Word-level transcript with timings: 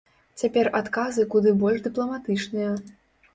Цяпер 0.41 0.69
адказы 0.79 1.25
куды 1.33 1.53
больш 1.65 1.85
дыпламатычныя. 1.89 2.73